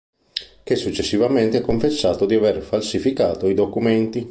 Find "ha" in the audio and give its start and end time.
1.57-1.61